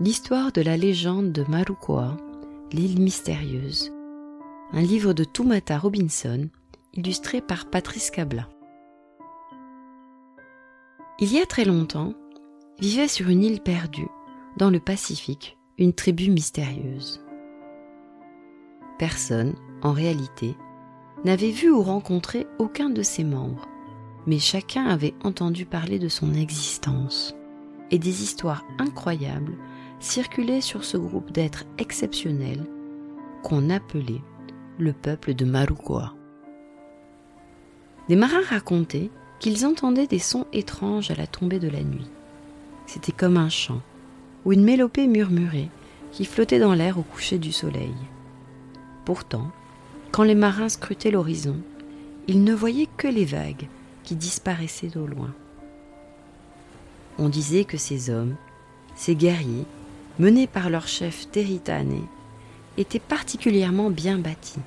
[0.00, 2.16] l'histoire de la légende de Marukoa,
[2.72, 3.92] l'île mystérieuse.
[4.72, 6.48] Un livre de Tumata Robinson,
[6.94, 8.48] illustré par Patrice Cabla.
[11.18, 12.14] Il y a très longtemps,
[12.78, 14.08] vivait sur une île perdue,
[14.56, 17.22] dans le Pacifique, une tribu mystérieuse.
[18.98, 20.56] Personne, en réalité,
[21.26, 23.68] n'avait vu ou rencontré aucun de ses membres,
[24.26, 27.34] mais chacun avait entendu parler de son existence
[27.90, 29.58] et des histoires incroyables
[30.00, 32.64] circulaient sur ce groupe d'êtres exceptionnels
[33.42, 34.22] qu'on appelait
[34.78, 36.14] le peuple de Marukoa.
[38.08, 42.08] Des marins racontaient qu'ils entendaient des sons étranges à la tombée de la nuit.
[42.86, 43.80] C'était comme un chant
[44.44, 45.68] ou une mélopée murmurée
[46.12, 47.94] qui flottait dans l'air au coucher du soleil.
[49.04, 49.50] Pourtant,
[50.10, 51.56] quand les marins scrutaient l'horizon,
[52.26, 53.68] ils ne voyaient que les vagues
[54.02, 55.32] qui disparaissaient au loin.
[57.18, 58.34] On disait que ces hommes,
[58.96, 59.66] ces guerriers,
[60.20, 62.02] menés par leur chef Teritane,
[62.76, 64.60] étaient particulièrement bien bâtis,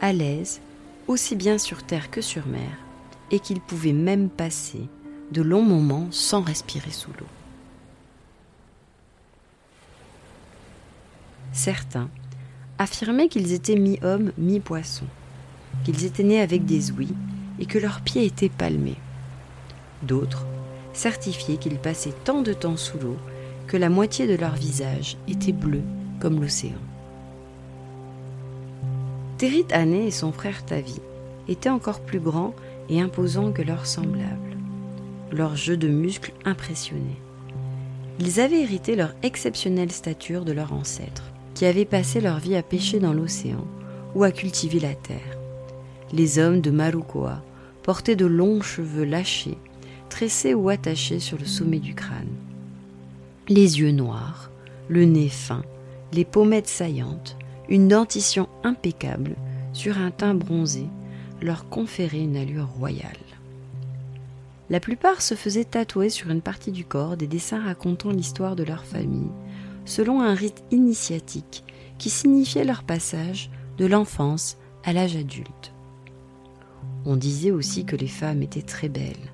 [0.00, 0.62] à l'aise,
[1.06, 2.70] aussi bien sur terre que sur mer,
[3.30, 4.88] et qu'ils pouvaient même passer
[5.32, 7.26] de longs moments sans respirer sous l'eau.
[11.52, 12.08] Certains
[12.78, 15.08] affirmaient qu'ils étaient mi-hommes, mi-poissons,
[15.84, 17.14] qu'ils étaient nés avec des ouïes
[17.58, 18.96] et que leurs pieds étaient palmés.
[20.02, 20.46] D'autres
[20.94, 23.16] certifiaient qu'ils passaient tant de temps sous l'eau
[23.66, 25.82] que la moitié de leur visage était bleu
[26.20, 26.78] comme l'océan.
[29.38, 31.00] Terit Ané et son frère Tavi
[31.48, 32.54] étaient encore plus grands
[32.88, 34.56] et imposants que leurs semblables.
[35.30, 37.20] Leur jeu de muscles impressionnait.
[38.18, 42.62] Ils avaient hérité leur exceptionnelle stature de leurs ancêtres, qui avaient passé leur vie à
[42.62, 43.66] pêcher dans l'océan
[44.14, 45.38] ou à cultiver la terre.
[46.12, 47.42] Les hommes de Marukoa
[47.82, 49.58] portaient de longs cheveux lâchés,
[50.08, 52.32] tressés ou attachés sur le sommet du crâne.
[53.48, 54.50] Les yeux noirs,
[54.88, 55.62] le nez fin,
[56.12, 57.36] les pommettes saillantes,
[57.68, 59.36] une dentition impeccable
[59.72, 60.88] sur un teint bronzé
[61.40, 63.12] leur conféraient une allure royale.
[64.68, 68.64] La plupart se faisaient tatouer sur une partie du corps des dessins racontant l'histoire de
[68.64, 69.30] leur famille,
[69.84, 71.62] selon un rite initiatique
[71.98, 75.72] qui signifiait leur passage de l'enfance à l'âge adulte.
[77.04, 79.30] On disait aussi que les femmes étaient très belles,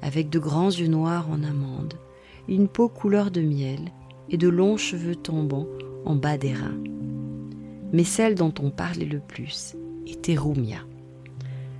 [0.00, 1.94] avec de grands yeux noirs en amande,
[2.48, 3.92] une peau couleur de miel
[4.30, 5.66] et de longs cheveux tombant
[6.04, 6.78] en bas des reins.
[7.92, 9.76] Mais celle dont on parlait le plus
[10.06, 10.80] était Rumia,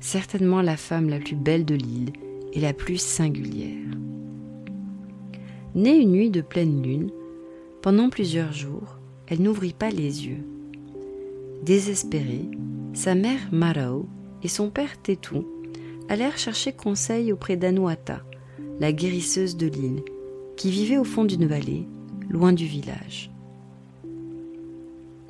[0.00, 2.12] certainement la femme la plus belle de l'île
[2.52, 3.76] et la plus singulière.
[5.74, 7.10] Née une nuit de pleine lune,
[7.82, 10.44] pendant plusieurs jours, elle n'ouvrit pas les yeux.
[11.62, 12.50] Désespérée,
[12.92, 14.06] sa mère Marao
[14.42, 15.46] et son père Tétou
[16.08, 18.22] allèrent chercher conseil auprès d'Anuata,
[18.80, 20.02] la guérisseuse de l'île,
[20.60, 21.86] qui vivait au fond d'une vallée,
[22.28, 23.30] loin du village.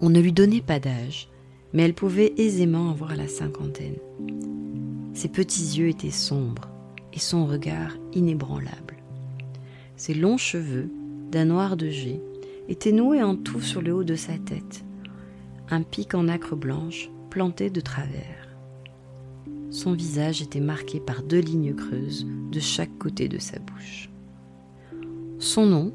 [0.00, 1.28] On ne lui donnait pas d'âge,
[1.72, 3.98] mais elle pouvait aisément avoir la cinquantaine.
[5.14, 6.68] Ses petits yeux étaient sombres
[7.12, 8.96] et son regard inébranlable.
[9.96, 10.90] Ses longs cheveux,
[11.30, 12.20] d'un noir de jet,
[12.68, 14.84] étaient noués en tout sur le haut de sa tête,
[15.68, 18.48] un pic en nacre blanche planté de travers.
[19.70, 24.10] Son visage était marqué par deux lignes creuses de chaque côté de sa bouche.
[25.40, 25.92] Son nom,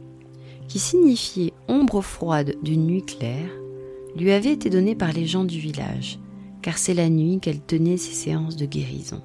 [0.67, 3.49] qui signifiait ombre froide d'une nuit claire,
[4.17, 6.19] lui avait été donné par les gens du village,
[6.63, 9.21] car c'est la nuit qu'elle tenait ses séances de guérison.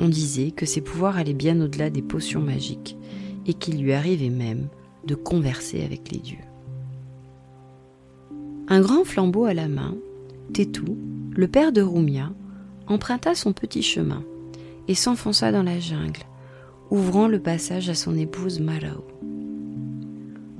[0.00, 2.96] On disait que ses pouvoirs allaient bien au-delà des potions magiques
[3.46, 4.68] et qu'il lui arrivait même
[5.04, 6.38] de converser avec les dieux.
[8.68, 9.96] Un grand flambeau à la main,
[10.52, 10.96] Tétou,
[11.34, 12.30] le père de Rumia,
[12.86, 14.22] emprunta son petit chemin
[14.86, 16.22] et s'enfonça dans la jungle,
[16.90, 19.04] ouvrant le passage à son épouse Marao.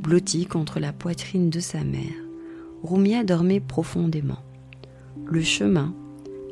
[0.01, 2.15] Blottie contre la poitrine de sa mère,
[2.83, 4.39] Rumia dormait profondément.
[5.25, 5.95] Le chemin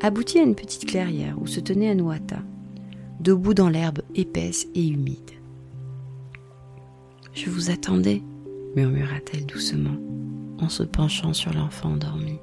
[0.00, 2.42] aboutit à une petite clairière où se tenait Anuata,
[3.20, 5.18] debout dans l'herbe épaisse et humide.
[7.32, 8.22] Je vous attendais,
[8.76, 9.96] murmura-t-elle doucement,
[10.58, 12.38] en se penchant sur l'enfant endormi.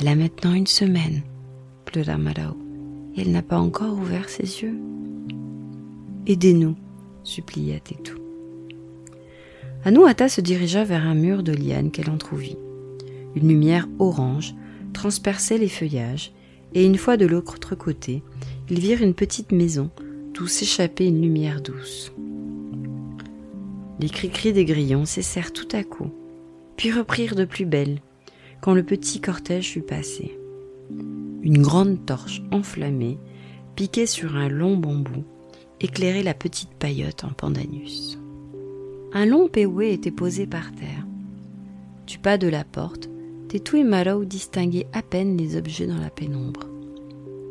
[0.00, 1.22] Elle a maintenant une semaine,
[1.84, 2.56] pleura Marao,
[3.16, 4.78] et elle n'a pas encore ouvert ses yeux.
[6.28, 6.76] Aidez-nous,
[7.24, 8.18] supplia Tétou.
[9.82, 12.58] Anuata se dirigea vers un mur de lianes qu'elle entr'ouvrit.
[13.34, 14.54] Une lumière orange
[14.92, 16.32] transperçait les feuillages,
[16.74, 18.22] et une fois de l'autre côté,
[18.68, 19.88] ils virent une petite maison
[20.34, 22.12] d'où s'échappait une lumière douce.
[23.98, 26.10] Les cris-cris des grillons cessèrent tout à coup,
[26.76, 28.02] puis reprirent de plus belle
[28.60, 30.38] quand le petit cortège fut passé.
[31.40, 33.16] Une grande torche enflammée,
[33.76, 35.24] piquée sur un long bambou,
[35.80, 38.18] éclairait la petite paillote en pandanus.
[39.12, 41.06] Un long péoué était posé par terre.
[42.06, 43.08] Du pas de la porte,
[43.48, 46.66] Tetou et Marou distinguaient à peine les objets dans la pénombre.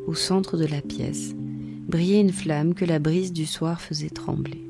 [0.06, 1.34] Au centre de la pièce,
[1.88, 4.64] brillait une flamme que la brise du soir faisait trembler.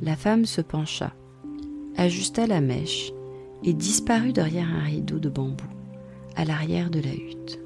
[0.00, 1.14] La femme se pencha,
[1.96, 3.12] ajusta la mèche
[3.62, 5.64] et disparut derrière un rideau de bambou,
[6.34, 7.60] à l'arrière de la hutte.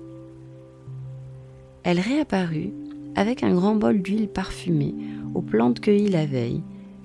[1.82, 2.74] Elle réapparut
[3.16, 4.94] avec un grand bol d'huile parfumée
[5.34, 6.62] aux plantes cueillies la veille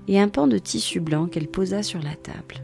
[0.07, 2.61] et un pan de tissu blanc qu'elle posa sur la table.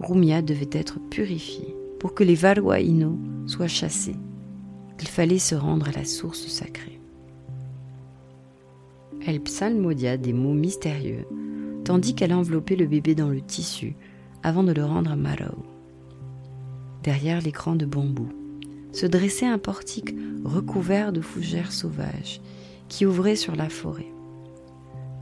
[0.00, 4.16] Rumia devait être purifiée pour que les Varwaino soient chassés.
[5.00, 7.00] Il fallait se rendre à la source sacrée.
[9.26, 11.26] Elle psalmodia des mots mystérieux,
[11.84, 13.94] tandis qu'elle enveloppait le bébé dans le tissu
[14.42, 15.64] avant de le rendre à Marrow.
[17.02, 18.28] Derrière l'écran de bambou
[18.92, 22.40] se dressait un portique recouvert de fougères sauvages
[22.88, 24.12] qui ouvrait sur la forêt.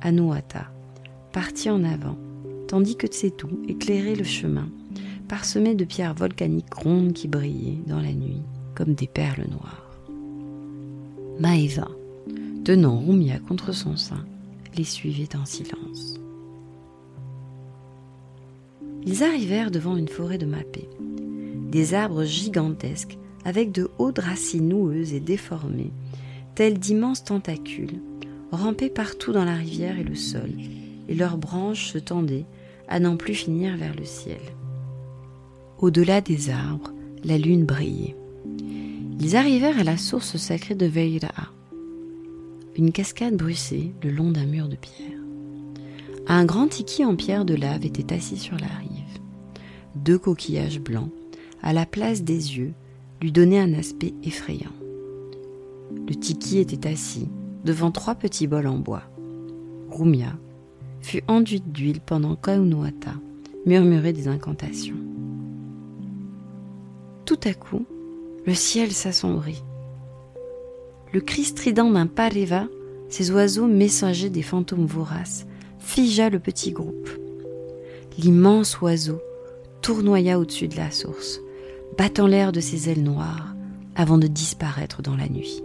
[0.03, 0.67] Anuata
[1.33, 2.17] partit en avant,
[2.69, 4.69] tandis que Tsetu éclairait le chemin,
[5.29, 8.43] parsemé de pierres volcaniques rondes qui brillaient dans la nuit
[8.75, 9.87] comme des perles noires.
[11.39, 11.89] Maeva,
[12.65, 14.25] tenant Rumia contre son sein,
[14.77, 16.21] les suivait en silence.
[19.07, 20.89] Ils arrivèrent devant une forêt de mapé.
[21.71, 25.93] Des arbres gigantesques, avec de hautes racines noueuses et déformées,
[26.55, 28.01] tels d'immenses tentacules,
[28.53, 30.51] rampaient partout dans la rivière et le sol,
[31.09, 32.47] et leurs branches se tendaient
[32.89, 34.41] à n'en plus finir vers le ciel.
[35.79, 36.93] Au-delà des arbres,
[37.25, 38.17] la lune brillait.
[39.21, 41.51] Ils arrivèrent à la source sacrée de Veiraa,
[42.77, 45.19] une cascade bruissait le long d'un mur de pierre.
[46.27, 49.21] Un grand tiki en pierre de lave était assis sur la rive.
[49.97, 51.11] Deux coquillages blancs,
[51.63, 52.73] à la place des yeux,
[53.21, 54.73] lui donnaient un aspect effrayant.
[56.09, 57.29] Le tiki était assis
[57.65, 59.03] devant trois petits bols en bois.
[59.91, 60.37] Rumia
[61.01, 63.15] fut enduite d'huile pendant qu'Aunuata
[63.67, 64.97] murmurait des incantations.
[67.25, 67.85] Tout à coup,
[68.47, 69.63] le ciel s'assombrit.
[71.13, 72.67] Le cri strident d'un pareva,
[73.09, 75.47] ces oiseaux messagers des fantômes voraces,
[75.79, 77.09] figea le petit groupe.
[78.19, 79.21] L'immense oiseau
[79.83, 81.41] tournoya au-dessus de la source,
[82.01, 83.55] battant l'air de ses ailes noires
[83.95, 85.63] avant de disparaître dans la nuit.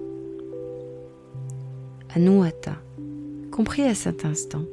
[2.13, 2.75] Anuata
[3.51, 4.63] comprit à cet instant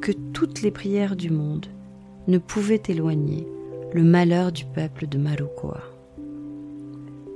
[0.00, 1.66] que toutes les prières du monde
[2.26, 3.46] ne pouvaient éloigner
[3.92, 5.84] le malheur du peuple de Marukoa.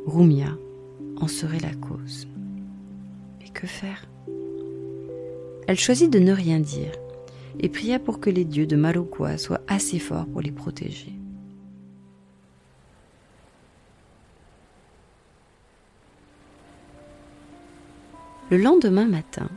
[0.06, 0.58] Rumia
[1.20, 2.26] en serait la cause.
[3.38, 4.08] Mais que faire?
[5.68, 6.90] Elle choisit de ne rien dire
[7.60, 11.12] et pria pour que les dieux de Marukoa soient assez forts pour les protéger.
[18.48, 19.48] Le lendemain matin,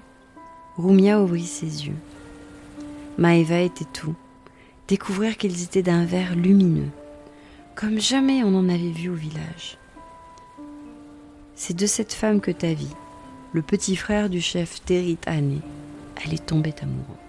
[0.76, 1.98] Rumia ouvrit ses yeux.
[3.20, 4.16] Maeva était tout,
[4.88, 6.90] découvrir qu'ils étaient d'un vert lumineux,
[7.76, 9.78] comme jamais on en avait vu au village.
[11.54, 12.96] C'est de cette femme que ta vie,
[13.54, 15.62] le petit frère du chef Terit Anne,
[16.26, 17.29] allait tomber amoureux.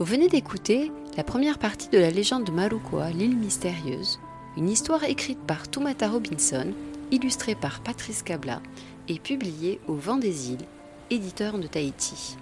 [0.00, 4.18] Vous venez d'écouter la première partie de la légende de Marukoa, l'île mystérieuse,
[4.56, 6.72] une histoire écrite par Tumata Robinson,
[7.12, 8.60] illustrée par Patrice Cabla
[9.06, 10.66] et publiée au Vent des îles,
[11.10, 12.36] éditeur de Tahiti.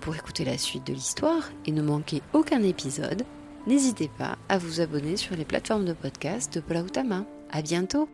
[0.00, 3.24] Pour écouter la suite de l'histoire et ne manquer aucun épisode,
[3.66, 7.26] n'hésitez pas à vous abonner sur les plateformes de podcast de Plautama.
[7.50, 8.08] À bientôt!